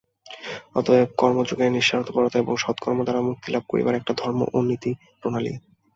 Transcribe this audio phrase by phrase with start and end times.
[0.75, 5.51] অতএব কর্মযোগ নিঃস্বার্থপরতা ও সৎকর্ম দ্বারা মুক্তি লাভ করিবার একটি ধর্ম ও নীতিপ্রণালী।